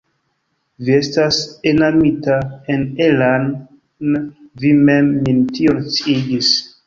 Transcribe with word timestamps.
Vi 0.85 0.93
estas 0.99 1.41
enamita 1.71 2.37
en 2.75 2.87
Ella'n 3.09 3.45
vi 4.63 4.73
mem 4.89 5.11
min 5.27 5.45
tion 5.59 5.85
sciigis. 5.99 6.51